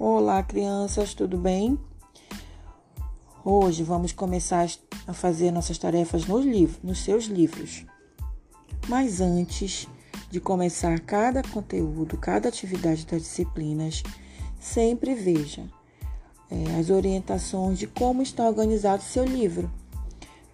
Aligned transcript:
Olá, 0.00 0.44
crianças, 0.44 1.12
tudo 1.12 1.36
bem? 1.36 1.76
Hoje 3.44 3.82
vamos 3.82 4.12
começar 4.12 4.68
a 5.08 5.12
fazer 5.12 5.50
nossas 5.50 5.76
tarefas 5.76 6.24
nos 6.24 6.46
livros, 6.46 6.78
nos 6.84 7.00
seus 7.02 7.24
livros. 7.24 7.84
Mas 8.88 9.20
antes 9.20 9.88
de 10.30 10.38
começar 10.38 11.00
cada 11.00 11.42
conteúdo, 11.42 12.16
cada 12.16 12.48
atividade 12.48 13.04
das 13.06 13.22
disciplinas, 13.22 14.04
sempre 14.60 15.16
veja 15.16 15.64
é, 16.48 16.78
as 16.78 16.90
orientações 16.90 17.76
de 17.76 17.88
como 17.88 18.22
está 18.22 18.46
organizado 18.46 19.02
o 19.02 19.06
seu 19.06 19.24
livro. 19.24 19.68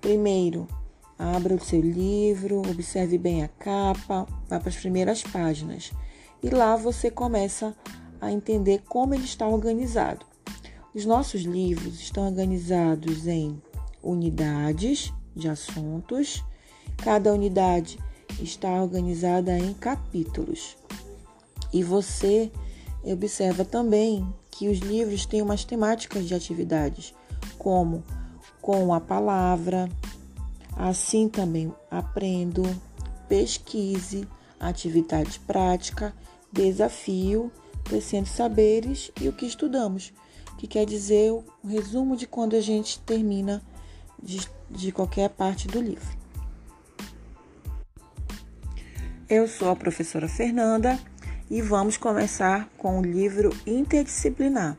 Primeiro, 0.00 0.66
abra 1.18 1.54
o 1.54 1.62
seu 1.62 1.82
livro, 1.82 2.61
observe 2.61 3.18
bem 3.18 3.45
a 3.45 3.48
capa, 3.48 4.26
vá 4.48 4.58
para 4.58 4.70
as 4.70 4.76
primeiras 4.76 5.22
páginas 5.22 5.92
e 6.42 6.48
lá 6.48 6.76
você 6.76 7.11
começa 7.11 7.76
a 7.84 8.04
entender 8.32 8.82
como 8.88 9.14
ele 9.14 9.24
está 9.24 9.46
organizado. 9.46 10.24
Os 10.94 11.04
nossos 11.04 11.42
livros 11.42 12.00
estão 12.00 12.26
organizados 12.26 13.26
em 13.26 13.60
unidades 14.02 15.12
de 15.34 15.48
assuntos. 15.48 16.44
Cada 16.98 17.32
unidade 17.32 17.98
está 18.40 18.70
organizada 18.80 19.58
em 19.58 19.74
capítulos. 19.74 20.76
E 21.72 21.82
você 21.82 22.50
observa 23.02 23.64
também 23.64 24.26
que 24.50 24.68
os 24.68 24.78
livros 24.78 25.26
têm 25.26 25.42
umas 25.42 25.64
temáticas 25.64 26.26
de 26.26 26.34
atividades, 26.34 27.12
como 27.58 28.04
com 28.62 28.94
a 28.94 29.00
palavra, 29.00 29.88
assim 30.76 31.28
também 31.28 31.72
aprendo, 31.90 32.62
pesquise, 33.28 34.27
atividade 34.61 35.41
prática 35.41 36.14
desafio, 36.55 37.50
tecendo 37.85 38.27
saberes 38.27 39.11
e 39.21 39.29
o 39.29 39.33
que 39.33 39.47
estudamos, 39.47 40.13
que 40.59 40.67
quer 40.67 40.87
dizer 40.87 41.31
o 41.31 41.45
resumo 41.65 42.17
de 42.17 42.27
quando 42.27 42.57
a 42.57 42.61
gente 42.61 42.99
termina 43.01 43.63
de, 44.23 44.41
de 44.71 44.91
qualquer 44.91 45.31
parte 45.31 45.69
do 45.69 45.81
livro. 45.81 46.25
Eu 49.29 49.49
sou 49.49 49.71
a 49.71 49.77
professora 49.77 50.29
Fernanda 50.29 50.99
e 51.51 51.61
vamos 51.61 51.97
começar 51.97 52.69
com 52.77 52.99
o 52.99 53.03
livro 53.03 53.51
interdisciplinar, 53.67 54.77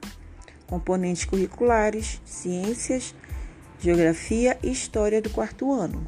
componentes 0.67 1.25
curriculares, 1.25 2.21
ciências, 2.25 3.13
geografia 3.79 4.57
e 4.63 4.71
história 4.71 5.21
do 5.21 5.29
quarto 5.29 5.71
ano. 5.71 6.07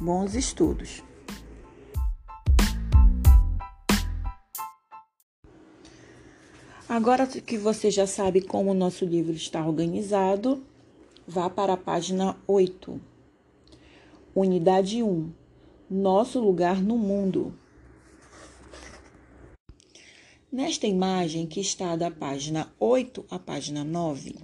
Bons 0.00 0.34
estudos! 0.34 1.02
Agora 6.98 7.28
que 7.28 7.56
você 7.56 7.92
já 7.92 8.08
sabe 8.08 8.40
como 8.40 8.72
o 8.72 8.74
nosso 8.74 9.04
livro 9.04 9.32
está 9.32 9.64
organizado, 9.64 10.64
vá 11.28 11.48
para 11.48 11.74
a 11.74 11.76
página 11.76 12.36
8. 12.44 13.00
Unidade 14.34 15.00
1. 15.00 15.30
Nosso 15.88 16.40
lugar 16.40 16.82
no 16.82 16.98
mundo. 16.98 17.56
Nesta 20.50 20.88
imagem 20.88 21.46
que 21.46 21.60
está 21.60 21.94
da 21.94 22.10
página 22.10 22.68
8 22.80 23.24
à 23.30 23.38
página 23.38 23.84
9, 23.84 24.34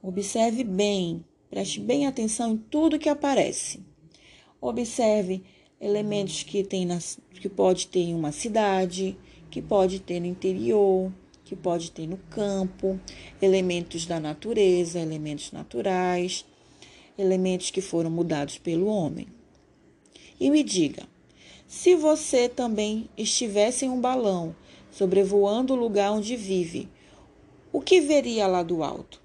observe 0.00 0.62
bem, 0.62 1.24
preste 1.50 1.80
bem 1.80 2.06
atenção 2.06 2.52
em 2.52 2.58
tudo 2.58 2.96
que 2.96 3.08
aparece. 3.08 3.84
Observe 4.60 5.42
elementos 5.80 6.44
que 6.44 6.62
tem 6.62 6.86
nas, 6.86 7.18
que 7.40 7.48
pode 7.48 7.88
ter 7.88 8.02
em 8.02 8.14
uma 8.14 8.30
cidade, 8.30 9.18
que 9.50 9.60
pode 9.60 9.98
ter 9.98 10.20
no 10.20 10.26
interior, 10.26 11.10
que 11.46 11.54
pode 11.54 11.92
ter 11.92 12.08
no 12.08 12.16
campo, 12.28 13.00
elementos 13.40 14.04
da 14.04 14.18
natureza, 14.18 14.98
elementos 14.98 15.52
naturais, 15.52 16.44
elementos 17.16 17.70
que 17.70 17.80
foram 17.80 18.10
mudados 18.10 18.58
pelo 18.58 18.86
homem. 18.86 19.28
E 20.40 20.50
me 20.50 20.64
diga, 20.64 21.04
se 21.68 21.94
você 21.94 22.48
também 22.48 23.08
estivesse 23.16 23.86
em 23.86 23.88
um 23.88 24.00
balão 24.00 24.54
sobrevoando 24.90 25.72
o 25.72 25.76
lugar 25.76 26.10
onde 26.10 26.36
vive, 26.36 26.88
o 27.72 27.80
que 27.80 28.00
veria 28.00 28.48
lá 28.48 28.64
do 28.64 28.82
alto? 28.82 29.22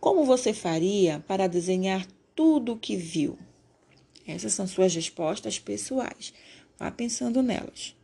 Como 0.00 0.24
você 0.24 0.52
faria 0.52 1.22
para 1.28 1.46
desenhar 1.46 2.04
tudo 2.34 2.72
o 2.72 2.78
que 2.78 2.96
viu? 2.96 3.38
Essas 4.26 4.52
são 4.52 4.66
suas 4.66 4.92
respostas 4.94 5.60
pessoais. 5.60 6.34
Vá 6.76 6.90
pensando 6.90 7.40
nelas. 7.40 7.97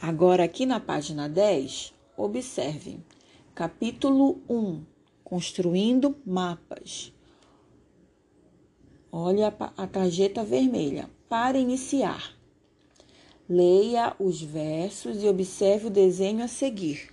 Agora, 0.00 0.44
aqui 0.44 0.66
na 0.66 0.78
página 0.78 1.26
10, 1.26 1.94
observe. 2.18 3.00
Capítulo 3.54 4.42
1 4.46 4.84
Construindo 5.24 6.14
mapas. 6.24 7.12
Olha 9.10 9.48
a 9.76 9.86
tarjeta 9.86 10.44
vermelha. 10.44 11.08
Para 11.30 11.58
iniciar, 11.58 12.36
leia 13.48 14.14
os 14.18 14.42
versos 14.42 15.22
e 15.22 15.26
observe 15.26 15.86
o 15.86 15.90
desenho 15.90 16.44
a 16.44 16.48
seguir. 16.48 17.10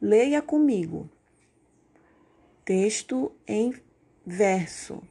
Leia 0.00 0.40
comigo. 0.40 1.08
Texto 2.64 3.30
em 3.46 3.74
verso. 4.24 5.02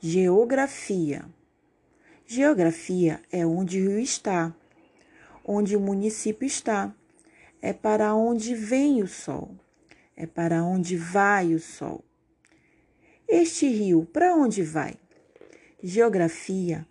Geografia. 0.00 1.35
Geografia 2.28 3.22
é 3.30 3.46
onde 3.46 3.80
o 3.80 3.88
rio 3.88 4.00
está, 4.00 4.52
onde 5.44 5.76
o 5.76 5.80
município 5.80 6.44
está. 6.44 6.92
É 7.62 7.72
para 7.72 8.16
onde 8.16 8.52
vem 8.52 9.00
o 9.00 9.06
sol, 9.06 9.54
é 10.16 10.26
para 10.26 10.64
onde 10.64 10.96
vai 10.96 11.54
o 11.54 11.60
sol. 11.60 12.04
Este 13.28 13.68
rio, 13.68 14.04
para 14.12 14.34
onde 14.34 14.64
vai? 14.64 14.96
Geografia 15.80 16.84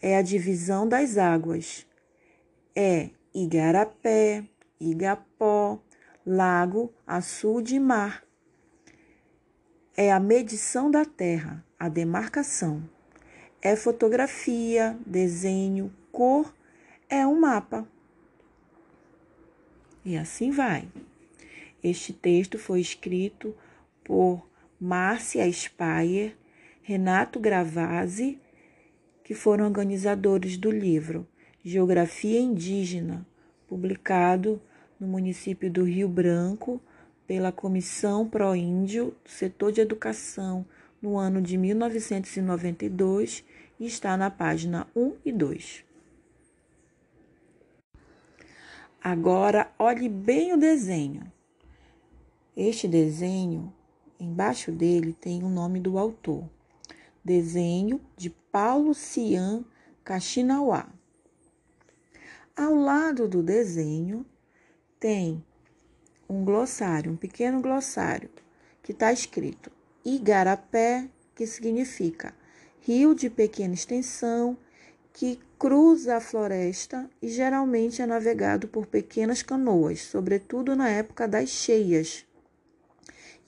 é 0.00 0.16
a 0.16 0.22
divisão 0.22 0.88
das 0.88 1.18
águas. 1.18 1.84
É 2.72 3.10
igarapé, 3.34 4.44
igapó, 4.78 5.82
lago, 6.24 6.94
açude 7.04 7.74
e 7.74 7.80
mar. 7.80 8.22
É 9.96 10.12
a 10.12 10.20
medição 10.20 10.88
da 10.88 11.04
terra, 11.04 11.64
a 11.76 11.88
demarcação 11.88 12.88
é 13.60 13.74
fotografia, 13.74 14.96
desenho, 15.04 15.92
cor, 16.12 16.54
é 17.08 17.26
um 17.26 17.40
mapa. 17.40 17.86
E 20.04 20.16
assim 20.16 20.50
vai. 20.50 20.88
Este 21.82 22.12
texto 22.12 22.58
foi 22.58 22.80
escrito 22.80 23.54
por 24.04 24.46
Márcia 24.80 25.50
Speyer, 25.52 26.36
Renato 26.82 27.38
Gravazzi, 27.38 28.38
que 29.22 29.34
foram 29.34 29.64
organizadores 29.64 30.56
do 30.56 30.70
livro 30.70 31.26
Geografia 31.64 32.40
Indígena, 32.40 33.26
publicado 33.68 34.60
no 34.98 35.06
município 35.06 35.70
do 35.70 35.84
Rio 35.84 36.08
Branco 36.08 36.80
pela 37.26 37.52
Comissão 37.52 38.26
Pro 38.26 38.56
Índio 38.56 39.14
do 39.22 39.30
Setor 39.30 39.72
de 39.72 39.82
Educação 39.82 40.64
no 41.02 41.18
ano 41.18 41.42
de 41.42 41.58
1992 41.58 43.44
e 43.78 43.86
está 43.86 44.16
na 44.16 44.30
página 44.30 44.86
1 44.94 45.16
e 45.24 45.32
2. 45.32 45.84
Agora, 49.02 49.72
olhe 49.78 50.08
bem 50.08 50.52
o 50.52 50.56
desenho. 50.56 51.32
Este 52.56 52.88
desenho, 52.88 53.72
embaixo 54.18 54.72
dele 54.72 55.12
tem 55.12 55.42
o 55.44 55.48
nome 55.48 55.78
do 55.80 55.98
autor. 55.98 56.48
Desenho 57.24 58.00
de 58.16 58.30
Paulo 58.30 58.94
Cian 58.94 59.64
Kaxinawá. 60.04 60.88
Ao 62.56 62.74
lado 62.74 63.28
do 63.28 63.42
desenho 63.42 64.26
tem 64.98 65.44
um 66.28 66.44
glossário, 66.44 67.12
um 67.12 67.16
pequeno 67.16 67.62
glossário, 67.62 68.30
que 68.82 68.92
está 68.92 69.12
escrito 69.12 69.70
Igarapé, 70.04 71.08
que 71.34 71.46
significa 71.46 72.34
rio 72.80 73.14
de 73.14 73.28
pequena 73.28 73.74
extensão 73.74 74.56
que 75.12 75.40
cruza 75.58 76.16
a 76.16 76.20
floresta 76.20 77.10
e 77.20 77.28
geralmente 77.28 78.00
é 78.00 78.06
navegado 78.06 78.68
por 78.68 78.86
pequenas 78.86 79.42
canoas, 79.42 80.00
sobretudo 80.00 80.76
na 80.76 80.88
época 80.88 81.26
das 81.26 81.48
cheias. 81.48 82.24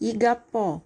Igapó. 0.01 0.83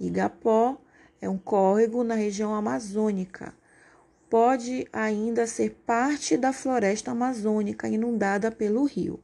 Igapó 0.00 0.80
é 1.20 1.28
um 1.28 1.38
córrego 1.38 2.02
na 2.02 2.14
região 2.14 2.52
amazônica. 2.54 3.54
Pode 4.28 4.88
ainda 4.92 5.46
ser 5.46 5.70
parte 5.86 6.36
da 6.36 6.52
floresta 6.52 7.12
amazônica 7.12 7.86
inundada 7.86 8.50
pelo 8.50 8.84
rio. 8.84 9.20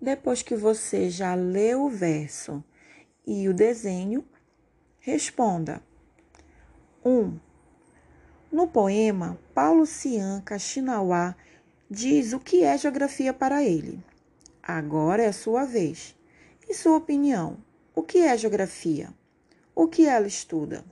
Depois 0.00 0.42
que 0.42 0.54
você 0.54 1.08
já 1.08 1.34
leu 1.34 1.84
o 1.84 1.90
verso 1.90 2.62
e 3.26 3.48
o 3.48 3.54
desenho, 3.54 4.22
responda: 5.04 5.82
1. 7.04 7.10
Um, 7.10 7.38
No 8.50 8.66
poema, 8.66 9.38
Paulo 9.54 9.84
Cian 9.84 10.40
Kaxinawá 10.40 11.36
diz 11.90 12.32
o 12.32 12.40
que 12.40 12.64
é 12.64 12.78
geografia 12.78 13.34
para 13.34 13.62
ele. 13.62 14.02
Agora 14.62 15.22
é 15.22 15.26
a 15.26 15.32
sua 15.32 15.66
vez. 15.66 16.16
Em 16.66 16.72
sua 16.72 16.96
opinião, 16.96 17.58
o 17.94 18.02
que 18.02 18.18
é 18.18 18.34
geografia? 18.36 19.12
O 19.74 19.86
que 19.88 20.06
ela 20.06 20.26
estuda? 20.26 20.82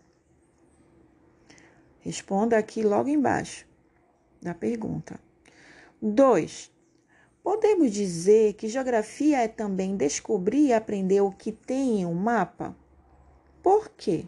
Responda 2.00 2.58
aqui 2.58 2.82
logo 2.82 3.08
embaixo 3.08 3.66
da 4.42 4.52
pergunta. 4.52 5.18
2. 6.02 6.70
Podemos 7.42 7.90
dizer 7.92 8.54
que 8.54 8.68
geografia 8.68 9.38
é 9.38 9.48
também 9.48 9.96
descobrir 9.96 10.66
e 10.66 10.72
aprender 10.74 11.22
o 11.22 11.32
que 11.32 11.50
tem 11.50 12.00
em 12.00 12.06
um 12.06 12.12
mapa? 12.12 12.76
Por 13.62 13.88
quê? 13.90 14.26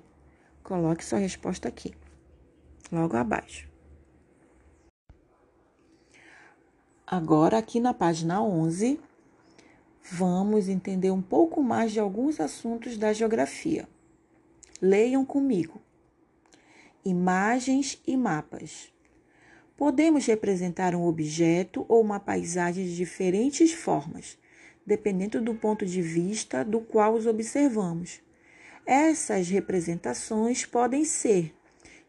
Coloque 0.63 1.05
sua 1.05 1.19
resposta 1.19 1.69
aqui, 1.69 1.93
logo 2.91 3.17
abaixo. 3.17 3.69
Agora, 7.07 7.59
aqui 7.59 7.81
na 7.81 7.93
página 7.93 8.43
11, 8.43 8.99
vamos 10.11 10.69
entender 10.69 11.11
um 11.11 11.21
pouco 11.21 11.63
mais 11.63 11.93
de 11.93 12.01
alguns 12.01 12.41
assuntos 12.41 12.97
da 12.97 13.13
geografia. 13.13 13.87
Leiam 14.81 15.25
comigo. 15.25 15.83
Imagens 17.05 18.01
e 18.07 18.17
mapas. 18.17 18.93
Podemos 19.77 20.25
representar 20.25 20.95
um 20.95 21.05
objeto 21.05 21.85
ou 21.89 22.01
uma 22.01 22.19
paisagem 22.19 22.85
de 22.85 22.97
diferentes 22.97 23.73
formas, 23.73 24.39
dependendo 24.87 25.43
do 25.43 25.55
ponto 25.55 25.85
de 25.85 26.01
vista 26.01 26.65
do 26.65 26.81
qual 26.81 27.15
os 27.15 27.27
observamos. 27.27 28.24
Essas 28.87 29.49
representações 29.49 30.67
podem 30.67 31.05
ser 31.05 31.55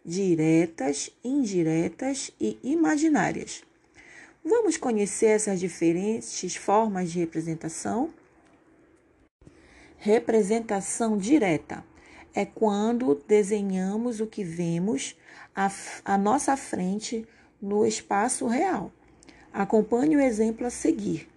diretas, 0.04 1.10
indiretas 1.24 2.32
e 2.40 2.60
imaginárias. 2.64 3.64
Vamos 4.44 4.78
conhecer 4.78 5.28
essas 5.28 5.60
diferentes 5.60 6.56
formas 6.56 7.12
de 7.12 7.20
representação? 7.20 8.14
Representação 9.98 11.18
direta 11.18 11.84
é 12.34 12.46
quando 12.46 13.24
desenhamos 13.28 14.20
o 14.20 14.28
que 14.28 14.44
vemos 14.44 15.16
à, 15.56 15.72
à 16.04 16.18
nossa 16.18 16.56
frente 16.58 17.26
no 17.62 17.86
espaço 17.86 18.46
real. 18.46 18.92
Acompanhe 19.52 20.18
o 20.18 20.22
exemplo 20.22 20.68
a 20.68 20.70
seguir. 20.70 21.28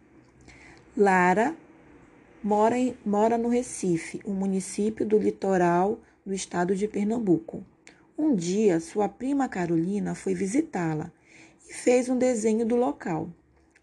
Lara 0.97 1.57
mora, 2.43 2.79
em, 2.79 2.97
mora 3.05 3.37
no 3.37 3.49
Recife, 3.49 4.21
um 4.25 4.33
município 4.33 5.07
do 5.07 5.19
litoral 5.19 5.99
do 6.25 6.33
estado 6.33 6.75
de 6.75 6.87
Pernambuco. 6.87 7.65
Um 8.17 8.35
dia, 8.35 8.81
sua 8.81 9.09
prima 9.09 9.49
Carolina 9.49 10.15
foi 10.15 10.35
visitá-la 10.35 11.13
e 11.69 11.73
fez 11.73 12.09
um 12.09 12.19
desenho 12.19 12.67
do 12.67 12.77
local. 12.77 13.31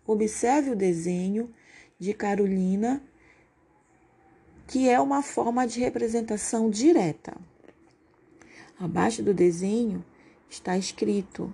Observe 0.05 0.71
o 0.71 0.75
desenho 0.75 1.49
de 1.97 2.13
Carolina, 2.13 3.01
que 4.67 4.89
é 4.89 4.99
uma 4.99 5.21
forma 5.21 5.65
de 5.65 5.79
representação 5.79 6.69
direta. 6.69 7.35
Abaixo 8.77 9.23
do 9.23 9.33
desenho 9.33 10.03
está 10.49 10.77
escrito 10.77 11.53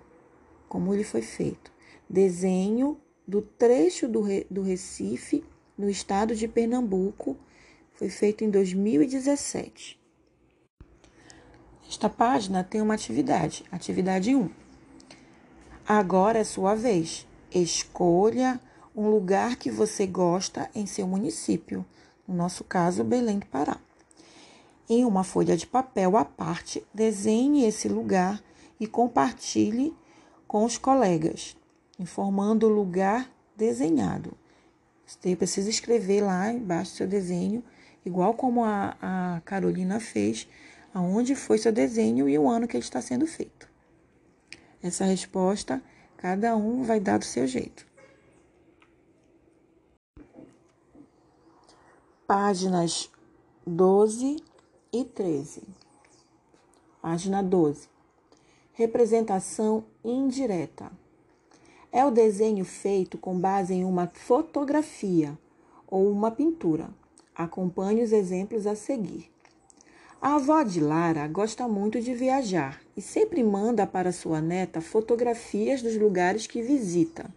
como 0.68 0.94
ele 0.94 1.04
foi 1.04 1.22
feito. 1.22 1.72
Desenho 2.10 2.98
do 3.28 3.42
trecho 3.42 4.08
do, 4.08 4.24
do 4.50 4.62
Recife, 4.62 5.44
no 5.82 5.90
estado 5.90 6.36
de 6.36 6.48
Pernambuco, 6.48 7.36
foi 7.96 8.08
feito 8.08 8.44
em 8.44 8.52
2017. 8.52 10.00
Esta 11.90 12.08
página 12.08 12.64
tem 12.64 12.80
uma 12.82 12.94
atividade, 12.94 13.66
atividade 13.72 14.36
1. 14.36 14.48
Agora 15.88 16.38
é 16.38 16.44
sua 16.44 16.76
vez. 16.76 17.28
Escolha 17.52 18.62
um 18.96 19.10
lugar 19.10 19.56
que 19.56 19.72
você 19.72 20.06
gosta 20.06 20.70
em 20.76 20.86
seu 20.86 21.08
município, 21.08 21.84
no 22.28 22.36
nosso 22.36 22.64
caso, 22.64 23.04
Belém 23.04 23.40
do 23.40 23.48
Pará. 23.48 23.78
Em 24.88 25.04
uma 25.04 25.24
folha 25.24 25.58
de 25.58 25.66
papel 25.66 26.16
à 26.16 26.24
parte, 26.24 26.86
desenhe 26.94 27.66
esse 27.66 27.90
lugar 27.90 28.40
e 28.80 28.86
compartilhe 28.86 29.96
com 30.48 30.64
os 30.64 30.78
colegas, 30.78 31.58
informando 31.98 32.68
o 32.68 32.70
lugar 32.70 33.32
desenhado. 33.58 34.41
Você 35.20 35.36
precisa 35.36 35.70
escrever 35.70 36.22
lá 36.22 36.52
embaixo 36.54 36.92
seu 36.92 37.06
desenho, 37.08 37.62
igual 38.06 38.34
como 38.34 38.64
a, 38.64 38.96
a 39.02 39.42
Carolina 39.42 40.00
fez, 40.00 40.48
aonde 40.94 41.36
foi 41.36 41.58
seu 41.58 41.72
desenho 41.72 42.30
e 42.30 42.38
o 42.40 42.50
ano 42.50 42.68
que 42.68 42.78
ele 42.78 42.84
está 42.84 43.02
sendo 43.02 43.28
feito. 43.28 43.70
Essa 44.82 45.04
resposta, 45.04 45.84
cada 46.16 46.56
um 46.56 46.84
vai 46.84 47.00
dar 47.00 47.20
do 47.20 47.26
seu 47.26 47.46
jeito. 47.46 47.86
Páginas 52.26 53.10
12 53.68 54.38
e 54.94 55.04
13. 55.04 55.64
Página 57.02 57.44
12. 57.44 57.90
Representação 58.74 59.84
indireta. 60.04 61.01
É 61.92 62.06
o 62.06 62.12
desenho 62.12 62.64
feito 62.64 63.18
com 63.18 63.38
base 63.38 63.74
em 63.74 63.84
uma 63.84 64.08
fotografia 64.08 65.38
ou 65.86 66.10
uma 66.10 66.32
pintura. 66.32 66.90
Acompanhe 67.36 68.02
os 68.02 68.14
exemplos 68.14 68.66
a 68.66 68.76
seguir. 68.76 69.30
A 70.22 70.36
avó 70.36 70.64
de 70.64 70.80
Lara 70.80 71.28
gosta 71.28 71.68
muito 71.68 72.00
de 72.00 72.14
viajar 72.14 72.80
e 72.96 73.02
sempre 73.02 73.44
manda 73.44 73.86
para 73.86 74.12
sua 74.12 74.40
neta 74.40 74.80
fotografias 74.80 75.82
dos 75.82 75.98
lugares 75.98 76.48
que 76.48 76.62
visita. 76.62 77.30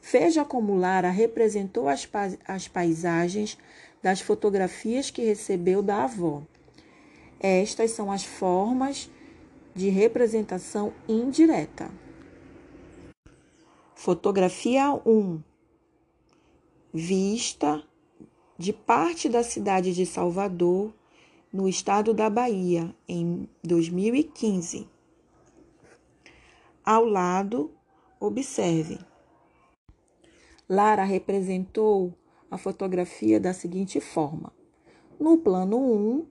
Veja 0.00 0.44
como 0.44 0.76
Lara 0.76 1.10
representou 1.10 1.88
as, 1.88 2.08
as 2.46 2.68
paisagens 2.68 3.58
das 4.02 4.20
fotografias 4.20 5.10
que 5.10 5.24
recebeu 5.24 5.82
da 5.82 6.04
avó. 6.04 6.42
Estas 7.40 7.90
são 7.90 8.12
as 8.12 8.24
formas 8.24 9.10
de 9.74 9.88
representação 9.88 10.92
indireta. 11.08 11.90
Fotografia 14.00 14.92
1. 15.04 15.42
Vista 16.94 17.82
de 18.56 18.72
parte 18.72 19.28
da 19.28 19.42
cidade 19.42 19.92
de 19.92 20.06
Salvador, 20.06 20.94
no 21.52 21.68
estado 21.68 22.14
da 22.14 22.30
Bahia, 22.30 22.94
em 23.08 23.48
2015. 23.64 24.88
Ao 26.84 27.04
lado, 27.04 27.72
observe. 28.20 29.00
Lara 30.68 31.02
representou 31.02 32.14
a 32.48 32.56
fotografia 32.56 33.40
da 33.40 33.52
seguinte 33.52 34.00
forma: 34.00 34.52
no 35.18 35.38
plano 35.38 35.76
1, 35.76 36.26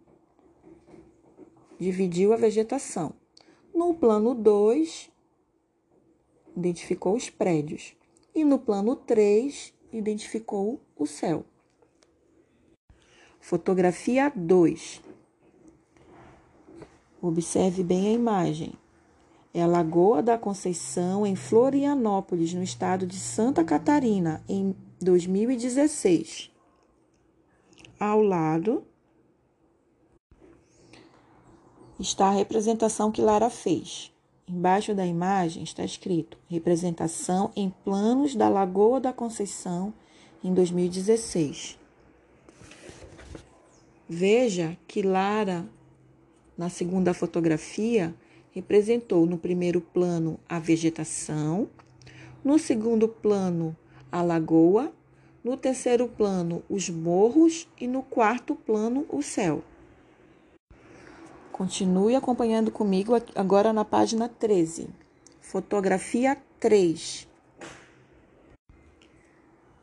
dividiu 1.77 2.32
a 2.32 2.38
vegetação. 2.38 3.13
No 3.75 3.94
plano 3.94 4.34
2, 4.34 5.17
identificou 6.58 7.16
os 7.16 7.30
prédios. 7.30 7.94
E 8.34 8.44
no 8.44 8.58
plano 8.58 8.96
3, 8.96 9.74
identificou 9.94 10.82
o 10.96 11.06
céu. 11.06 11.46
Fotografia 13.40 14.32
2. 14.36 15.02
Observe 17.22 17.84
bem 17.84 18.08
a 18.08 18.12
imagem. 18.12 18.74
É 19.54 19.62
a 19.62 19.68
Lagoa 19.68 20.22
da 20.22 20.38
Conceição, 20.38 21.26
em 21.26 21.36
Florianópolis, 21.36 22.54
no 22.54 22.62
estado 22.62 23.08
de 23.08 23.18
Santa 23.18 23.64
Catarina, 23.64 24.44
em 24.48 24.76
2016. 25.02 26.52
Ao 28.00 28.22
lado 28.22 28.84
está 32.00 32.28
a 32.28 32.34
representação 32.34 33.12
que 33.12 33.22
Lara 33.22 33.50
fez. 33.50 34.14
Embaixo 34.50 34.96
da 34.96 35.06
imagem 35.06 35.62
está 35.62 35.84
escrito: 35.84 36.38
representação 36.48 37.51
em 37.54 37.70
planos 37.84 38.34
da 38.34 38.48
Lagoa 38.48 38.98
da 38.98 39.12
Conceição 39.12 39.94
em 40.42 40.54
2016. 40.54 41.77
Veja 44.08 44.77
que 44.88 45.01
Lara, 45.01 45.66
na 46.58 46.70
segunda 46.70 47.13
fotografia, 47.13 48.16
representou 48.51 49.25
no 49.25 49.38
primeiro 49.38 49.82
plano 49.82 50.39
a 50.48 50.60
vegetação, 50.60 51.68
no 52.42 52.58
segundo 52.58 53.10
plano 53.10 53.75
a 54.10 54.22
lagoa, 54.22 54.94
no 55.44 55.58
terceiro 55.58 56.08
plano 56.08 56.63
os 56.70 56.89
morros 56.89 57.68
e 57.77 57.86
no 57.86 58.01
quarto 58.01 58.56
plano 58.56 59.06
o 59.10 59.22
céu. 59.22 59.62
Continue 61.58 62.16
acompanhando 62.16 62.70
comigo 62.70 63.14
agora 63.34 63.74
na 63.74 63.84
página 63.84 64.30
13. 64.30 64.90
Fotografia 65.42 66.38
3. 66.60 67.28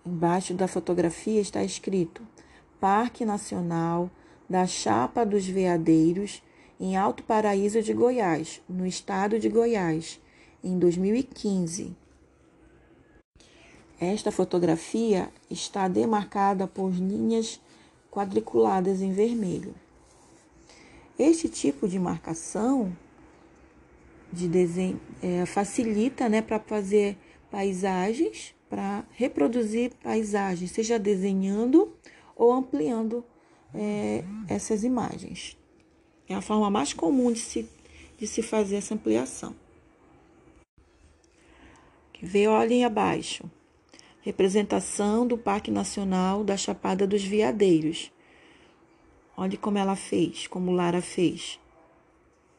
Embaixo 0.07 0.55
da 0.55 0.69
fotografia 0.69 1.41
está 1.41 1.65
escrito: 1.65 2.23
Parque 2.79 3.25
Nacional 3.25 4.09
da 4.49 4.69
Chapa 4.69 5.27
dos 5.27 5.49
Veadeiros, 5.49 6.45
em 6.79 6.97
Alto 6.97 7.25
Paraíso 7.25 7.83
de 7.83 7.93
Goiás, 7.93 8.63
no 8.69 8.87
estado 8.87 9.41
de 9.41 9.49
Goiás, 9.49 10.21
em 10.63 10.79
2015. 10.79 11.97
Esta 14.01 14.31
fotografia 14.31 15.29
está 15.51 15.89
demarcada 15.89 16.69
por 16.69 16.93
linhas 16.93 17.61
quadriculadas 18.13 19.03
em 19.03 19.11
vermelho. 19.11 19.75
Este 21.19 21.49
tipo 21.49 21.87
de 21.87 21.99
marcação 21.99 22.97
de 24.33 24.49
desenho 24.49 25.01
é, 25.23 25.47
facilita 25.47 26.29
né, 26.29 26.43
para 26.43 26.59
fazer 26.59 27.17
paisagens, 27.51 28.55
para 28.69 29.05
reproduzir 29.13 29.93
paisagens, 30.03 30.73
seja 30.73 30.99
desenhando 30.99 31.93
ou 32.35 32.53
ampliando 32.53 33.25
é, 33.73 34.25
essas 34.49 34.83
imagens. 34.83 35.57
É 36.29 36.35
a 36.35 36.41
forma 36.41 36.69
mais 36.71 36.93
comum 36.93 37.31
de 37.31 37.39
se, 37.39 37.69
de 38.19 38.27
se 38.27 38.43
fazer 38.43 38.77
essa 38.77 38.95
ampliação. 38.95 39.55
Vê, 42.21 42.49
olhem 42.49 42.85
abaixo. 42.85 43.45
Representação 44.23 45.27
do 45.27 45.37
Parque 45.37 45.71
Nacional 45.71 46.43
da 46.43 46.57
Chapada 46.57 47.07
dos 47.07 47.23
Veadeiros. 47.23 48.11
Olhe 49.37 49.57
como 49.57 49.79
ela 49.79 49.97
fez, 49.97 50.47
como 50.47 50.71
Lara 50.71 51.03
fez. 51.03 51.59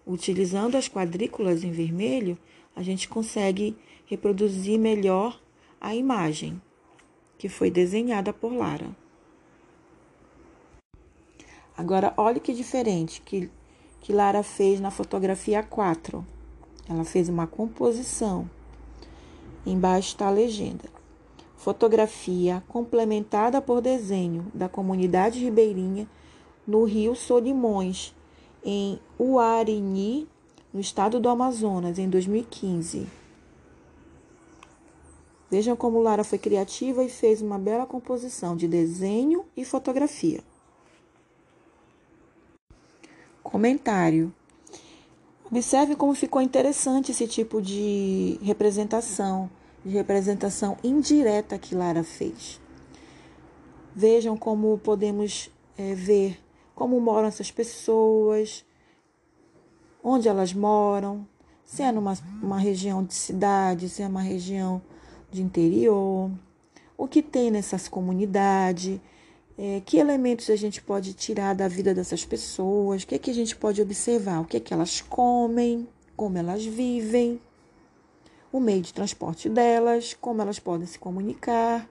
Utilizando 0.06 0.76
as 0.76 0.90
quadrículas 0.90 1.64
em 1.64 1.72
vermelho, 1.72 2.38
a 2.76 2.84
gente 2.84 3.08
consegue 3.08 3.78
reproduzir 4.06 4.78
melhor 4.78 5.40
a 5.80 5.96
imagem 5.96 6.62
que 7.38 7.48
foi 7.48 7.72
desenhada 7.72 8.34
por 8.34 8.54
Lara. 8.54 8.90
Agora, 11.78 12.14
olhe 12.18 12.40
que 12.40 12.54
diferente 12.54 13.22
que, 13.22 13.50
que 14.02 14.14
Lara 14.14 14.44
fez 14.44 14.80
na 14.80 14.92
fotografia 14.92 15.64
4. 15.64 16.26
Ela 16.88 17.04
fez 17.04 17.28
uma 17.28 17.48
composição. 17.48 18.50
Embaixo 19.66 20.10
está 20.10 20.28
a 20.28 20.32
legenda. 20.32 20.90
Fotografia 21.58 22.64
complementada 22.68 23.62
por 23.62 23.82
desenho 23.82 24.52
da 24.54 24.70
comunidade 24.70 25.40
ribeirinha 25.40 26.08
no 26.68 26.84
Rio 26.84 27.16
Solimões, 27.16 28.14
em 28.64 29.00
Uarini, 29.20 30.28
no 30.74 30.80
estado 30.80 31.20
do 31.20 31.30
Amazonas, 31.30 32.00
em 32.00 32.10
2015. 32.10 33.08
Vejam 35.50 35.76
como 35.76 36.02
Lara 36.02 36.24
foi 36.24 36.40
criativa 36.40 37.04
e 37.04 37.10
fez 37.10 37.42
uma 37.42 37.60
bela 37.60 37.86
composição 37.86 38.56
de 38.56 38.68
desenho 38.68 39.46
e 39.56 39.64
fotografia. 39.64 40.44
Comentário. 43.44 44.34
Observe 45.50 45.96
como 45.96 46.16
ficou 46.16 46.42
interessante 46.42 47.12
esse 47.12 47.28
tipo 47.28 47.62
de 47.62 48.40
representação, 48.42 49.50
de 49.86 49.92
representação 49.92 50.76
indireta 50.84 51.60
que 51.60 51.76
Lara 51.76 52.04
fez. 52.04 52.60
Vejam 53.96 54.36
como 54.36 54.78
podemos 54.80 55.52
é, 55.78 55.94
ver 55.94 56.45
como 56.76 57.00
moram 57.00 57.30
essas 57.30 57.50
pessoas, 57.50 58.66
onde 60.04 60.28
elas 60.28 60.54
moram, 60.54 61.26
se 61.64 61.82
é 61.82 61.92
numa 61.92 62.14
uma 62.44 62.60
região 62.60 63.04
de 63.04 63.14
cidade, 63.14 63.90
se 63.90 64.04
é 64.04 64.08
uma 64.08 64.22
região 64.22 64.82
de 65.32 65.42
interior, 65.42 66.30
o 66.98 67.08
que 67.08 67.24
tem 67.24 67.50
nessas 67.50 67.88
comunidades, 67.88 69.00
é, 69.58 69.82
que 69.86 69.98
elementos 69.98 70.50
a 70.50 70.56
gente 70.56 70.82
pode 70.82 71.14
tirar 71.14 71.56
da 71.56 71.68
vida 71.68 71.94
dessas 71.94 72.26
pessoas, 72.26 73.04
o 73.04 73.08
que, 73.08 73.16
é 73.16 73.20
que 73.20 73.32
a 73.32 73.34
gente 73.34 73.56
pode 73.56 73.82
observar, 73.82 74.42
o 74.42 74.46
que 74.46 74.58
é 74.58 74.60
que 74.60 74.74
elas 74.74 75.02
comem, 75.02 75.88
como 76.16 76.38
elas 76.38 76.66
vivem, 76.66 77.42
o 78.52 78.60
meio 78.60 78.82
de 78.82 78.94
transporte 78.94 79.50
delas, 79.50 80.14
como 80.14 80.42
elas 80.42 80.60
podem 80.60 80.86
se 80.86 81.00
comunicar 81.00 81.90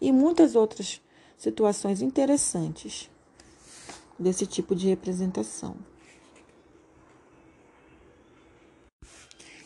e 0.00 0.12
muitas 0.12 0.54
outras 0.54 1.00
situações 1.36 2.02
interessantes 2.02 3.10
desse 4.18 4.46
tipo 4.46 4.74
de 4.74 4.88
representação. 4.88 5.76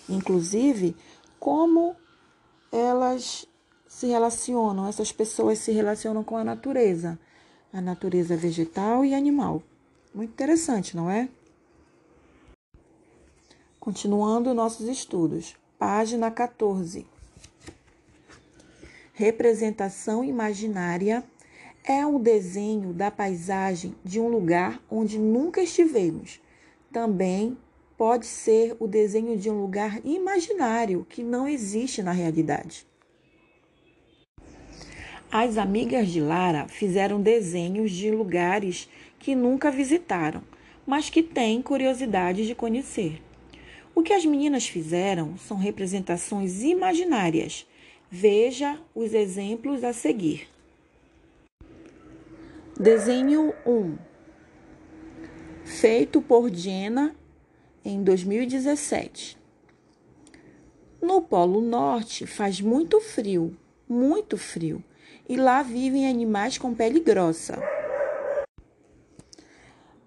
Inclusive, 0.09 0.95
como 1.39 1.97
elas 2.71 3.47
se 3.87 4.07
relacionam, 4.07 4.87
essas 4.87 5.13
pessoas 5.13 5.59
se 5.59 5.73
relacionam 5.73 6.23
com 6.25 6.37
a 6.37 6.45
natureza, 6.45 7.19
a 7.73 7.81
natureza 7.81 8.37
vegetal 8.37 9.05
e 9.05 9.15
animal. 9.15 9.63
Muito 10.15 10.31
interessante, 10.31 10.97
não 10.97 11.09
é? 11.11 11.29
Continuando 13.81 14.55
nossos 14.55 14.87
estudos, 14.89 15.57
página 15.79 16.31
14. 16.31 17.07
Representação 19.13 20.25
imaginária 20.25 21.25
é 21.85 22.07
o 22.07 22.19
desenho 22.19 22.93
da 22.93 23.11
paisagem 23.11 23.95
de 24.05 24.21
um 24.21 24.29
lugar 24.29 24.81
onde 24.89 25.19
nunca 25.19 25.61
estivemos. 25.61 26.41
Também 26.93 27.57
pode 27.99 28.27
ser 28.27 28.77
o 28.79 28.87
desenho 28.87 29.37
de 29.37 29.51
um 29.51 29.61
lugar 29.61 30.01
imaginário 30.05 31.07
que 31.09 31.23
não 31.23 31.49
existe 31.49 32.03
na 32.03 32.13
realidade. 32.13 32.87
As 35.31 35.57
amigas 35.57 36.09
de 36.09 36.21
Lara 36.21 36.69
fizeram 36.69 37.21
desenhos 37.21 37.91
de 37.91 38.11
lugares 38.11 38.89
que 39.19 39.35
nunca 39.35 39.71
visitaram, 39.71 40.43
mas 40.87 41.09
que 41.09 41.23
têm 41.23 41.63
curiosidade 41.63 42.47
de 42.47 42.55
conhecer. 42.55 43.23
O 43.95 44.03
que 44.03 44.13
as 44.13 44.25
meninas 44.25 44.69
fizeram 44.69 45.37
são 45.39 45.57
representações 45.57 46.63
imaginárias. 46.63 47.67
Veja 48.11 48.79
os 48.95 49.15
exemplos 49.15 49.83
a 49.85 49.93
seguir. 49.93 50.52
Desenho 52.83 53.55
1 53.65 53.97
Feito 55.65 56.21
por 56.21 56.53
Jenna 56.53 57.15
em 57.85 58.03
2017. 58.03 59.39
No 61.01 61.23
Polo 61.23 61.61
Norte 61.61 62.27
faz 62.27 62.61
muito 62.61 63.01
frio, 63.01 63.57
muito 63.89 64.37
frio, 64.37 64.83
e 65.29 65.37
lá 65.37 65.63
vivem 65.63 66.09
animais 66.09 66.59
com 66.59 66.75
pele 66.75 66.99
grossa. 66.99 67.57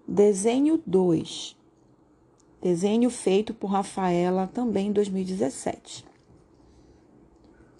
Desenho 0.06 0.82
2 0.86 1.56
Desenho 2.60 3.08
feito 3.08 3.54
por 3.54 3.68
Rafaela 3.68 4.46
também 4.48 4.88
em 4.88 4.92
2017. 4.92 6.04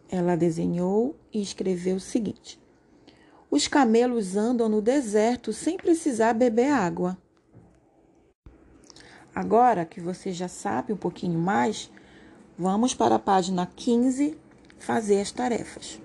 Ela 0.09 0.37
desenhou 0.37 1.15
e 1.31 1.43
escreveu 1.43 1.97
o 1.97 2.01
seguinte: 2.01 2.59
os 3.57 3.67
camelos 3.67 4.37
andam 4.37 4.69
no 4.69 4.83
deserto 4.83 5.51
sem 5.51 5.79
precisar 5.79 6.35
beber 6.35 6.71
água. 6.71 7.17
Agora 9.35 9.87
que 9.87 9.99
você 9.99 10.31
já 10.31 10.47
sabe 10.47 10.93
um 10.93 10.97
pouquinho 10.97 11.39
mais, 11.39 11.91
vamos 12.59 12.93
para 12.93 13.15
a 13.15 13.19
página 13.19 13.67
15 13.75 14.37
fazer 14.79 15.23
as 15.23 15.33
tarefas. 15.33 15.99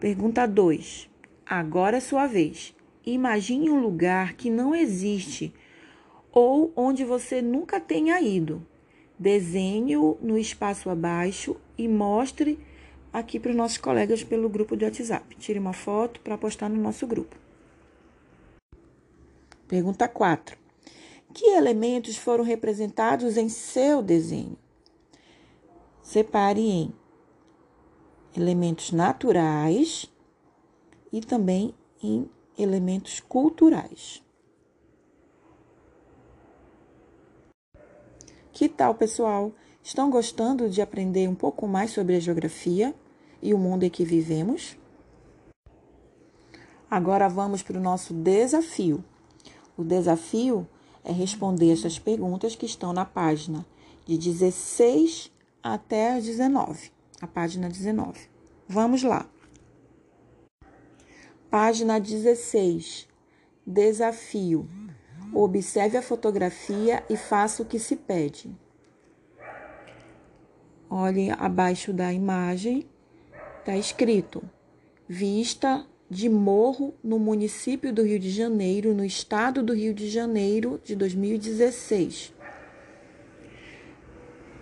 Pergunta 0.00 0.44
2. 0.44 1.08
Agora 1.46 1.98
é 1.98 2.00
sua 2.00 2.26
vez. 2.26 2.74
Imagine 3.06 3.70
um 3.70 3.80
lugar 3.80 4.34
que 4.34 4.50
não 4.50 4.74
existe 4.74 5.54
ou 6.32 6.72
onde 6.74 7.04
você 7.04 7.40
nunca 7.40 7.78
tenha 7.78 8.20
ido. 8.20 8.66
Desenhe-o 9.16 10.18
no 10.20 10.36
espaço 10.36 10.90
abaixo 10.90 11.56
e 11.78 11.86
mostre 11.86 12.58
aqui 13.14 13.38
para 13.38 13.52
os 13.52 13.56
nossos 13.56 13.78
colegas 13.78 14.24
pelo 14.24 14.48
grupo 14.48 14.76
de 14.76 14.84
WhatsApp. 14.84 15.36
Tire 15.36 15.60
uma 15.60 15.72
foto 15.72 16.20
para 16.20 16.36
postar 16.36 16.68
no 16.68 16.82
nosso 16.82 17.06
grupo. 17.06 17.36
Pergunta 19.68 20.08
4. 20.08 20.58
Que 21.32 21.46
elementos 21.50 22.16
foram 22.16 22.42
representados 22.42 23.36
em 23.36 23.48
seu 23.48 24.02
desenho? 24.02 24.58
Separe 26.02 26.60
em 26.60 26.92
elementos 28.36 28.90
naturais 28.90 30.10
e 31.12 31.20
também 31.20 31.72
em 32.02 32.28
elementos 32.58 33.20
culturais. 33.20 34.22
Que 38.52 38.68
tal, 38.68 38.94
pessoal? 38.96 39.52
Estão 39.82 40.10
gostando 40.10 40.68
de 40.68 40.82
aprender 40.82 41.28
um 41.28 41.34
pouco 41.34 41.66
mais 41.66 41.92
sobre 41.92 42.16
a 42.16 42.20
geografia? 42.20 42.94
E 43.44 43.52
o 43.52 43.58
mundo 43.58 43.82
em 43.82 43.90
que 43.90 44.04
vivemos? 44.06 44.76
Agora 46.90 47.28
vamos 47.28 47.62
para 47.62 47.76
o 47.76 47.82
nosso 47.82 48.14
desafio. 48.14 49.04
O 49.76 49.84
desafio 49.84 50.66
é 51.04 51.12
responder 51.12 51.70
essas 51.70 51.98
perguntas 51.98 52.56
que 52.56 52.64
estão 52.64 52.94
na 52.94 53.04
página 53.04 53.66
de 54.06 54.16
16 54.16 55.30
até 55.62 56.18
19, 56.18 56.90
a 57.20 57.26
página 57.26 57.68
19. 57.68 58.18
Vamos 58.66 59.02
lá. 59.02 59.28
Página 61.50 62.00
16. 62.00 63.06
Desafio. 63.66 64.68
Observe 65.34 65.98
a 65.98 66.02
fotografia 66.02 67.04
e 67.10 67.16
faça 67.16 67.62
o 67.62 67.66
que 67.66 67.78
se 67.78 67.96
pede. 67.96 68.56
Olhe 70.88 71.30
abaixo 71.30 71.92
da 71.92 72.12
imagem, 72.12 72.88
está 73.64 73.78
escrito: 73.78 74.42
vista 75.08 75.86
de 76.10 76.28
morro 76.28 76.94
no 77.02 77.18
município 77.18 77.92
do 77.94 78.02
Rio 78.02 78.18
de 78.18 78.30
Janeiro, 78.30 78.94
no 78.94 79.04
estado 79.04 79.62
do 79.62 79.72
Rio 79.72 79.94
de 79.94 80.10
Janeiro 80.10 80.78
de 80.84 80.94
2016. 80.94 82.34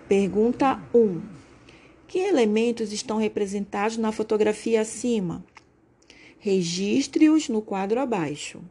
Pergunta 0.09 0.81
1. 0.95 1.21
Que 2.07 2.21
elementos 2.21 2.93
estão 2.93 3.17
representados 3.17 3.97
na 3.97 4.13
fotografia 4.13 4.83
acima? 4.83 5.45
Registre-os 6.39 7.49
no 7.49 7.61
quadro 7.61 8.01
abaixo. 8.01 8.63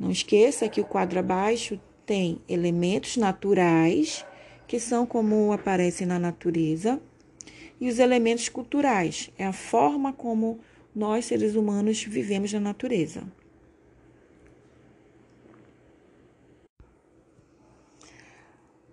Não 0.00 0.10
esqueça 0.10 0.68
que 0.68 0.80
o 0.80 0.84
quadro 0.84 1.18
abaixo 1.18 1.78
tem 2.06 2.40
elementos 2.48 3.16
naturais, 3.16 4.24
que 4.72 4.80
são 4.80 5.04
como 5.04 5.52
aparecem 5.52 6.06
na 6.06 6.18
natureza, 6.18 6.98
e 7.78 7.90
os 7.90 7.98
elementos 7.98 8.48
culturais, 8.48 9.30
é 9.36 9.44
a 9.44 9.52
forma 9.52 10.14
como 10.14 10.60
nós, 10.96 11.26
seres 11.26 11.54
humanos, 11.56 12.02
vivemos 12.02 12.50
na 12.54 12.58
natureza. 12.58 13.22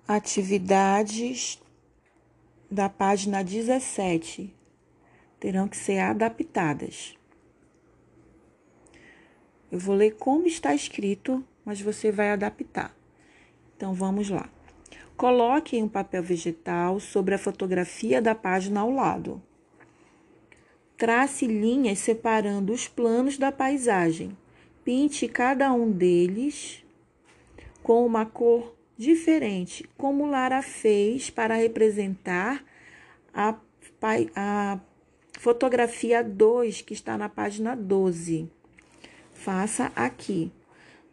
Atividades 0.05 1.61
da 2.69 2.89
página 2.89 3.41
17 3.41 4.53
terão 5.39 5.65
que 5.65 5.77
ser 5.77 5.99
adaptadas. 5.99 7.17
Eu 9.71 9.79
vou 9.79 9.95
ler 9.95 10.17
como 10.17 10.45
está 10.45 10.75
escrito, 10.75 11.41
mas 11.63 11.79
você 11.79 12.11
vai 12.11 12.31
adaptar. 12.31 12.93
Então 13.77 13.93
vamos 13.93 14.29
lá. 14.29 14.49
Coloque 15.19 15.83
um 15.83 15.89
papel 15.89 16.23
vegetal 16.23 16.97
sobre 16.97 17.35
a 17.35 17.37
fotografia 17.37 18.21
da 18.21 18.33
página 18.33 18.79
ao 18.79 18.89
lado. 18.89 19.43
Trace 20.95 21.45
linhas 21.45 21.99
separando 21.99 22.71
os 22.71 22.87
planos 22.87 23.37
da 23.37 23.51
paisagem. 23.51 24.31
Pinte 24.81 25.27
cada 25.27 25.73
um 25.73 25.91
deles 25.91 26.85
com 27.83 28.05
uma 28.05 28.25
cor 28.25 28.73
diferente, 28.97 29.83
como 29.97 30.25
Lara 30.25 30.61
fez 30.61 31.29
para 31.29 31.55
representar 31.55 32.63
a, 33.33 33.57
a 34.33 34.79
fotografia 35.37 36.23
2, 36.23 36.81
que 36.81 36.93
está 36.93 37.17
na 37.17 37.27
página 37.27 37.75
12 37.75 38.49
faça 39.39 39.91
aqui. 39.95 40.51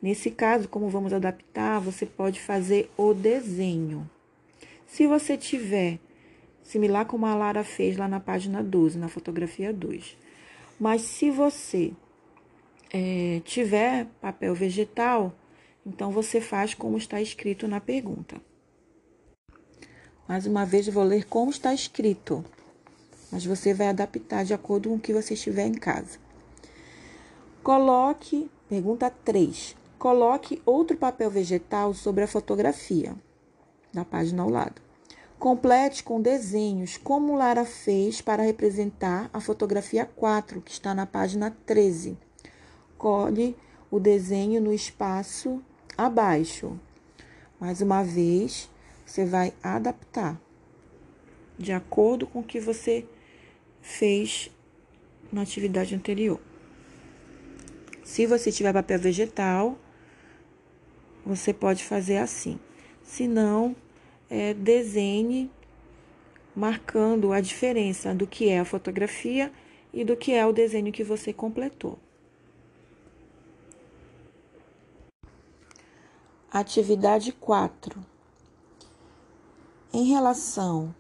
Nesse 0.01 0.31
caso, 0.31 0.69
como 0.69 0.89
vamos 0.89 1.13
adaptar, 1.13 1.81
você 1.81 2.05
pode 2.05 2.41
fazer 2.41 2.91
o 2.97 3.15
desenho. 3.15 4.09
Se 4.87 5.07
você 5.07 5.37
tiver, 5.37 5.99
similar 6.63 7.07
como 7.07 7.27
a 7.27 7.35
Lara 7.35 7.65
fez 7.65 7.97
lá 7.97 8.07
na 8.07 8.21
página 8.21 8.63
12, 8.63 8.99
na 8.99 9.09
fotografia 9.09 9.73
2. 9.73 10.17
Mas 10.79 11.03
se 11.03 11.31
você 11.31 11.93
é, 12.93 13.41
tiver 13.45 14.07
papel 14.21 14.55
vegetal, 14.55 15.35
então 15.85 16.11
você 16.11 16.41
faz 16.41 16.75
como 16.75 16.99
está 16.99 17.21
escrito 17.21 17.67
na 17.67 17.81
pergunta. 17.81 18.41
Mais 20.29 20.47
uma 20.47 20.67
vez, 20.67 20.89
vou 20.89 21.05
ler 21.05 21.25
como 21.25 21.51
está 21.51 21.73
escrito, 21.73 22.45
mas 23.31 23.47
você 23.47 23.73
vai 23.73 23.89
adaptar 23.89 24.45
de 24.45 24.53
acordo 24.53 24.89
com 24.89 24.97
o 24.97 25.01
que 25.01 25.13
você 25.13 25.35
estiver 25.35 25.67
em 25.67 25.75
casa. 25.75 26.19
Coloque, 27.63 28.51
pergunta 28.69 29.09
3. 29.09 29.77
Coloque 30.07 30.63
outro 30.65 30.97
papel 30.97 31.29
vegetal 31.29 31.93
sobre 31.93 32.23
a 32.23 32.29
fotografia, 32.29 33.17
na 33.93 34.05
página 34.05 34.45
ao 34.45 34.49
lado. 34.49 34.81
Complete 35.37 36.05
com 36.05 36.21
desenhos, 36.23 36.97
como 36.97 37.35
Lara 37.35 37.65
fez 37.65 38.21
para 38.21 38.45
representar 38.45 39.29
a 39.33 39.41
fotografia 39.41 40.07
4, 40.07 40.61
que 40.61 40.71
está 40.71 40.95
na 40.95 41.07
página 41.07 41.51
13. 41.67 42.17
Colhe 42.97 43.57
o 43.91 43.99
desenho 43.99 44.61
no 44.61 44.73
espaço 44.73 45.61
abaixo. 45.99 46.79
Mais 47.59 47.81
uma 47.81 48.05
vez, 48.05 48.71
você 49.05 49.25
vai 49.25 49.53
adaptar 49.61 50.41
de 51.59 51.73
acordo 51.73 52.29
com 52.29 52.39
o 52.39 52.45
que 52.45 52.61
você 52.61 53.05
fez 53.83 54.53
na 55.33 55.43
atividade 55.43 55.97
anterior. 55.97 56.41
Se 58.05 58.25
você 58.25 58.53
tiver 58.53 58.73
papel 58.73 59.01
vegetal, 59.01 59.77
você 61.27 61.53
pode 61.53 61.85
fazer 61.85 62.19
assim. 62.19 62.59
Se 63.03 63.27
não, 63.27 63.75
é, 64.31 64.55
desenhe 64.55 65.51
marcando 66.55 67.33
a 67.33 67.41
diferença 67.41 68.15
do 68.15 68.27
que 68.27 68.49
é 68.49 68.61
a 68.61 68.65
fotografia 68.65 69.53
e 69.93 70.05
do 70.05 70.17
que 70.17 70.33
é 70.33 70.47
o 70.47 70.53
desenho 70.53 70.93
que 70.93 71.03
você 71.03 71.33
completou. 71.33 71.99
Atividade 76.51 77.33
4. 77.33 78.01
Em 79.93 80.05
relação 80.05 80.95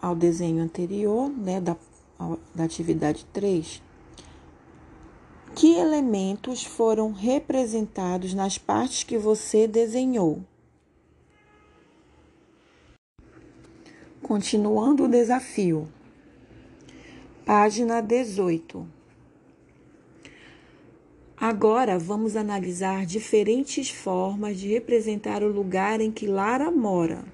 ao 0.00 0.14
desenho 0.14 0.62
anterior, 0.62 1.30
né, 1.30 1.60
da, 1.60 1.76
da 2.54 2.64
atividade 2.64 3.24
3, 3.32 3.82
que 5.54 5.76
elementos 5.76 6.64
foram 6.64 7.12
representados 7.12 8.34
nas 8.34 8.58
partes 8.58 9.04
que 9.04 9.16
você 9.16 9.68
desenhou? 9.68 10.42
Continuando 14.20 15.04
o 15.04 15.08
desafio. 15.08 15.88
Página 17.44 18.00
18. 18.00 18.86
Agora 21.36 21.98
vamos 21.98 22.36
analisar 22.36 23.06
diferentes 23.06 23.90
formas 23.90 24.58
de 24.58 24.68
representar 24.68 25.42
o 25.42 25.48
lugar 25.48 26.00
em 26.00 26.10
que 26.10 26.26
Lara 26.26 26.70
mora. 26.70 27.24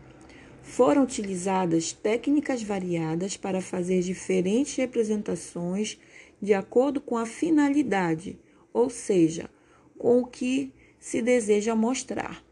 Foram 0.62 1.04
utilizadas 1.04 1.92
técnicas 1.92 2.62
variadas 2.62 3.36
para 3.36 3.62
fazer 3.62 4.02
diferentes 4.02 4.76
representações 4.76 5.98
de 6.40 6.54
acordo 6.54 7.00
com 7.00 7.16
a 7.16 7.26
finalidade, 7.26 8.38
ou 8.72 8.88
seja, 8.88 9.50
com 9.98 10.20
o 10.20 10.26
que 10.26 10.72
se 10.98 11.20
deseja 11.20 11.74
mostrar. 11.74 12.44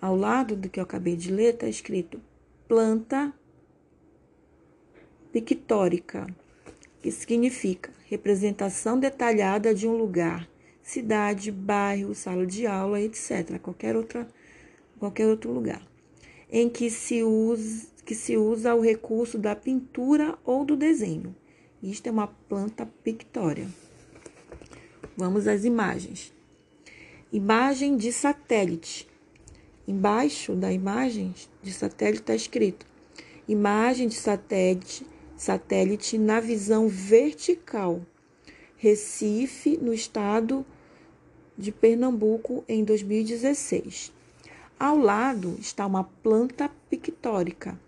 Ao 0.00 0.14
lado 0.14 0.54
do 0.54 0.68
que 0.68 0.78
eu 0.78 0.84
acabei 0.84 1.16
de 1.16 1.32
ler, 1.32 1.54
está 1.54 1.68
escrito 1.68 2.20
planta 2.68 3.32
pictórica, 5.32 6.26
que 7.02 7.10
significa 7.10 7.92
representação 8.06 8.98
detalhada 8.98 9.74
de 9.74 9.86
um 9.86 9.96
lugar, 9.96 10.48
cidade, 10.82 11.52
bairro, 11.52 12.14
sala 12.14 12.46
de 12.46 12.66
aula, 12.66 13.00
etc. 13.00 13.58
Qualquer, 13.60 13.96
outra, 13.96 14.26
qualquer 14.98 15.26
outro 15.26 15.52
lugar. 15.52 15.86
Em 16.50 16.68
que 16.68 16.90
se, 16.90 17.22
usa, 17.22 17.86
que 18.04 18.14
se 18.14 18.36
usa 18.36 18.74
o 18.74 18.80
recurso 18.80 19.38
da 19.38 19.54
pintura 19.54 20.38
ou 20.44 20.64
do 20.64 20.76
desenho. 20.76 21.34
Isto 21.82 22.08
é 22.08 22.10
uma 22.10 22.26
planta 22.26 22.84
pictória. 23.04 23.68
Vamos 25.16 25.46
às 25.46 25.64
imagens. 25.64 26.32
Imagem 27.32 27.96
de 27.96 28.12
satélite. 28.12 29.08
Embaixo 29.86 30.56
da 30.56 30.72
imagem 30.72 31.32
de 31.62 31.72
satélite 31.72 32.22
está 32.22 32.34
escrito: 32.34 32.84
imagem 33.46 34.08
de 34.08 34.16
satélite, 34.16 35.06
satélite 35.36 36.18
na 36.18 36.40
visão 36.40 36.88
vertical. 36.88 38.00
Recife, 38.76 39.76
no 39.76 39.94
estado 39.94 40.66
de 41.56 41.70
Pernambuco, 41.70 42.64
em 42.68 42.82
2016. 42.82 44.12
Ao 44.80 44.98
lado 44.98 45.56
está 45.60 45.86
uma 45.86 46.02
planta 46.02 46.68
pictórica 46.90 47.78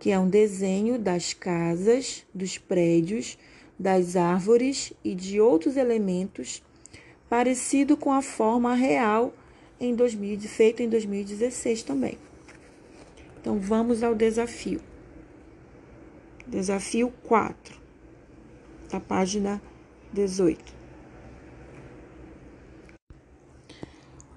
que 0.00 0.10
é 0.10 0.18
um 0.18 0.28
desenho 0.28 0.98
das 0.98 1.34
casas, 1.34 2.24
dos 2.34 2.56
prédios, 2.56 3.36
das 3.78 4.16
árvores 4.16 4.94
e 5.04 5.14
de 5.14 5.38
outros 5.38 5.76
elementos, 5.76 6.62
parecido 7.28 7.98
com 7.98 8.10
a 8.10 8.22
forma 8.22 8.74
real 8.74 9.32
em 9.78 9.94
2000, 9.94 10.40
feito 10.40 10.82
em 10.82 10.88
2016 10.88 11.82
também. 11.82 12.18
Então 13.38 13.58
vamos 13.58 14.02
ao 14.02 14.14
desafio. 14.14 14.80
Desafio 16.46 17.12
4, 17.24 17.78
da 18.90 18.98
página 18.98 19.60
18. 20.14 20.80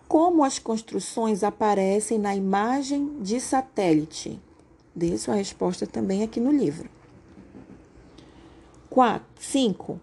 Como 0.10 0.44
as 0.44 0.60
construções 0.60 1.42
aparecem 1.42 2.20
na 2.20 2.36
imagem 2.36 3.18
de 3.22 3.40
satélite? 3.40 4.40
Dê 4.96 5.18
sua 5.18 5.36
resposta 5.36 5.88
também 5.88 6.22
aqui 6.22 6.40
no 6.40 6.52
livro. 6.52 6.90
4. 8.90 9.26
5. 9.40 10.00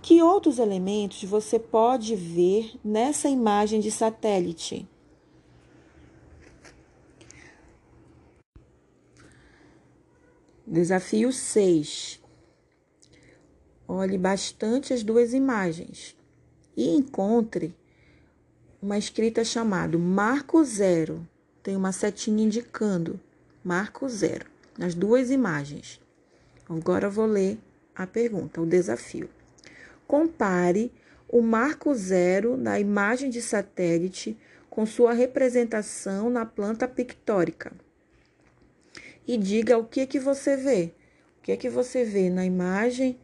Que 0.00 0.22
outros 0.22 0.58
elementos 0.58 1.22
você 1.24 1.58
pode 1.58 2.16
ver 2.16 2.72
nessa 2.82 3.28
imagem 3.28 3.80
de 3.80 3.90
satélite? 3.90 4.88
Desafio 10.66 11.30
6. 11.30 12.20
Olhe 13.86 14.16
bastante 14.16 14.94
as 14.94 15.02
duas 15.02 15.34
imagens 15.34 16.16
e 16.76 16.88
encontre 16.88 17.74
uma 18.80 18.96
escrita 18.96 19.44
chamada 19.44 19.98
Marco 19.98 20.64
Zero. 20.64 21.28
Tem 21.62 21.76
uma 21.76 21.92
setinha 21.92 22.44
indicando 22.44 23.20
Marco 23.66 24.08
Zero 24.08 24.46
nas 24.78 24.94
duas 24.94 25.28
imagens. 25.28 26.00
Agora 26.68 27.08
eu 27.08 27.10
vou 27.10 27.26
ler 27.26 27.58
a 27.96 28.06
pergunta, 28.06 28.60
o 28.60 28.64
desafio. 28.64 29.28
Compare 30.06 30.92
o 31.28 31.42
marco 31.42 31.92
zero 31.92 32.56
na 32.56 32.78
imagem 32.78 33.28
de 33.28 33.42
satélite 33.42 34.38
com 34.70 34.86
sua 34.86 35.12
representação 35.12 36.30
na 36.30 36.46
planta 36.46 36.86
pictórica. 36.86 37.72
E 39.26 39.36
diga 39.36 39.76
o 39.76 39.84
que 39.84 40.06
que 40.06 40.20
você 40.20 40.56
vê. 40.56 40.92
O 41.40 41.42
que 41.42 41.50
é 41.50 41.56
que 41.56 41.68
você 41.68 42.04
vê 42.04 42.30
na 42.30 42.46
imagem 42.46 43.18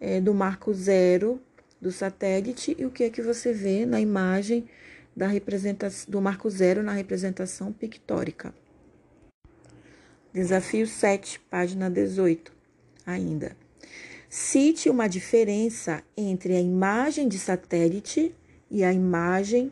é, 0.00 0.22
do 0.22 0.32
marco 0.32 0.72
zero 0.72 1.38
do 1.78 1.92
satélite 1.92 2.74
e 2.78 2.86
o 2.86 2.90
que 2.90 3.04
é 3.04 3.10
que 3.10 3.20
você 3.20 3.52
vê 3.52 3.84
na 3.84 4.00
imagem 4.00 4.66
da 5.14 5.26
representação 5.26 6.10
do 6.10 6.18
marco 6.18 6.48
zero 6.48 6.82
na 6.82 6.92
representação 6.92 7.70
pictórica. 7.70 8.54
Desafio 10.32 10.86
7, 10.86 11.38
página 11.50 11.90
18, 11.90 12.50
ainda. 13.04 13.54
Cite 14.30 14.88
uma 14.88 15.06
diferença 15.06 16.02
entre 16.16 16.56
a 16.56 16.60
imagem 16.60 17.28
de 17.28 17.38
satélite 17.38 18.34
e 18.70 18.82
a 18.82 18.90
imagem 18.90 19.70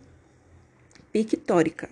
pictórica. 1.10 1.88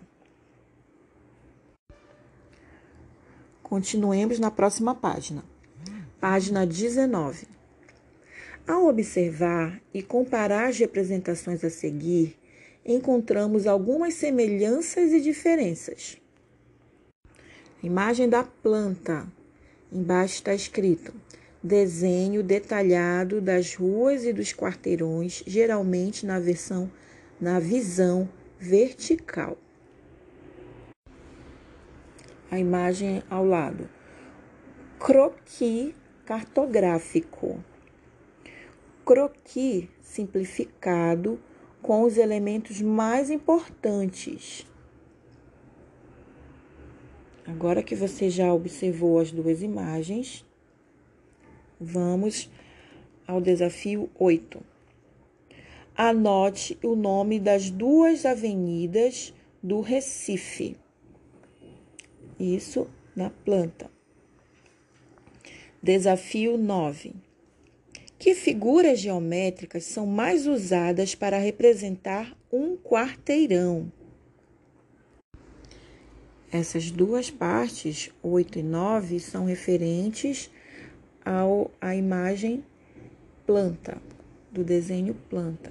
Continuemos 3.62 4.38
na 4.38 4.50
próxima 4.50 4.94
página. 4.94 5.42
Página 6.20 6.66
19. 6.66 7.48
Ao 8.66 8.86
observar 8.86 9.80
e 9.94 10.02
comparar 10.02 10.68
as 10.68 10.78
representações 10.78 11.64
a 11.64 11.70
seguir, 11.70 12.38
encontramos 12.84 13.66
algumas 13.66 14.12
semelhanças 14.12 15.10
e 15.10 15.22
diferenças. 15.22 16.18
Imagem 17.82 18.28
da 18.28 18.42
planta. 18.42 19.24
Embaixo 19.92 20.34
está 20.34 20.52
escrito: 20.52 21.14
desenho 21.62 22.42
detalhado 22.42 23.40
das 23.40 23.76
ruas 23.76 24.24
e 24.24 24.32
dos 24.32 24.52
quarteirões, 24.52 25.44
geralmente 25.46 26.26
na 26.26 26.40
versão 26.40 26.90
na 27.40 27.60
visão 27.60 28.28
vertical. 28.58 29.56
A 32.50 32.58
imagem 32.58 33.22
ao 33.30 33.44
lado. 33.44 33.88
Croqui 34.98 35.94
cartográfico. 36.26 37.62
Croqui 39.04 39.88
simplificado 40.02 41.38
com 41.80 42.02
os 42.02 42.16
elementos 42.16 42.82
mais 42.82 43.30
importantes. 43.30 44.66
Agora 47.48 47.82
que 47.82 47.96
você 47.96 48.30
já 48.30 48.52
observou 48.54 49.18
as 49.18 49.32
duas 49.32 49.62
imagens, 49.62 50.44
Vamos 51.80 52.50
ao 53.24 53.40
desafio 53.40 54.10
8. 54.18 54.60
Anote 55.94 56.76
o 56.82 56.96
nome 56.96 57.38
das 57.38 57.70
duas 57.70 58.26
avenidas 58.26 59.32
do 59.62 59.80
Recife. 59.80 60.76
Isso 62.38 62.88
na 63.14 63.30
planta. 63.30 63.88
Desafio 65.80 66.58
9. 66.58 67.14
Que 68.18 68.34
figuras 68.34 68.98
geométricas 68.98 69.84
são 69.84 70.04
mais 70.04 70.48
usadas 70.48 71.14
para 71.14 71.38
representar 71.38 72.36
um 72.52 72.76
quarteirão? 72.76 73.92
Essas 76.50 76.90
duas 76.90 77.30
partes, 77.30 78.10
8 78.22 78.60
e 78.60 78.62
9, 78.62 79.20
são 79.20 79.44
referentes 79.44 80.50
ao, 81.22 81.70
à 81.78 81.94
imagem 81.94 82.64
planta, 83.46 84.00
do 84.50 84.64
desenho 84.64 85.14
planta. 85.28 85.70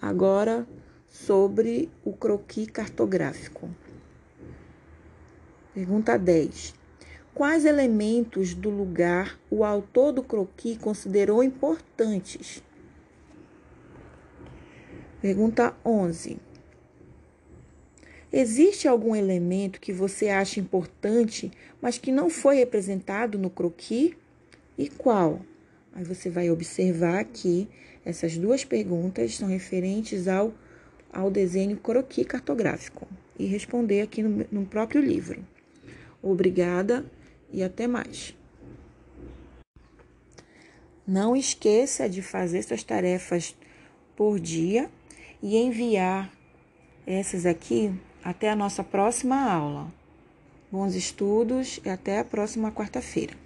Agora, 0.00 0.64
sobre 1.08 1.90
o 2.04 2.12
croqui 2.12 2.66
cartográfico. 2.66 3.68
Pergunta 5.72 6.16
10. 6.16 6.72
Quais 7.34 7.64
elementos 7.64 8.54
do 8.54 8.70
lugar 8.70 9.36
o 9.50 9.64
autor 9.64 10.12
do 10.12 10.22
croqui 10.22 10.76
considerou 10.76 11.42
importantes? 11.42 12.62
Pergunta 15.20 15.74
11. 15.84 16.53
Existe 18.36 18.88
algum 18.88 19.14
elemento 19.14 19.80
que 19.80 19.92
você 19.92 20.28
acha 20.28 20.58
importante, 20.58 21.52
mas 21.80 21.98
que 21.98 22.10
não 22.10 22.28
foi 22.28 22.56
representado 22.56 23.38
no 23.38 23.48
croqui? 23.48 24.16
E 24.76 24.88
qual? 24.88 25.40
Aí 25.92 26.02
você 26.02 26.28
vai 26.28 26.50
observar 26.50 27.24
que 27.26 27.68
essas 28.04 28.36
duas 28.36 28.64
perguntas 28.64 29.36
são 29.36 29.46
referentes 29.46 30.26
ao, 30.26 30.52
ao 31.12 31.30
desenho 31.30 31.76
croqui 31.76 32.24
cartográfico 32.24 33.06
e 33.38 33.46
responder 33.46 34.00
aqui 34.00 34.20
no, 34.20 34.44
no 34.50 34.66
próprio 34.66 35.00
livro. 35.00 35.40
Obrigada 36.20 37.06
e 37.52 37.62
até 37.62 37.86
mais. 37.86 38.34
Não 41.06 41.36
esqueça 41.36 42.08
de 42.08 42.20
fazer 42.20 42.64
suas 42.64 42.82
tarefas 42.82 43.54
por 44.16 44.40
dia 44.40 44.90
e 45.40 45.56
enviar 45.56 46.32
essas 47.06 47.46
aqui 47.46 47.94
até 48.24 48.50
a 48.50 48.56
nossa 48.56 48.82
próxima 48.82 49.36
aula. 49.52 49.86
Bons 50.72 50.94
estudos 50.94 51.78
e 51.84 51.90
até 51.90 52.20
a 52.20 52.24
próxima 52.24 52.72
quarta-feira. 52.72 53.43